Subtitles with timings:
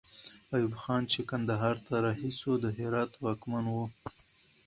[0.53, 3.85] ایوب خان چې کندهار ته رهي سو، د هرات واکمن وو.